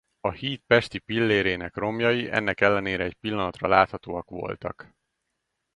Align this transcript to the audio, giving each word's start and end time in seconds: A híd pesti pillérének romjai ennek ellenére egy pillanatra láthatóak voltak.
A 0.19 0.31
híd 0.31 0.59
pesti 0.67 0.99
pillérének 0.99 1.75
romjai 1.75 2.31
ennek 2.31 2.61
ellenére 2.61 3.03
egy 3.03 3.13
pillanatra 3.15 3.67
láthatóak 3.67 4.29
voltak. 4.29 4.95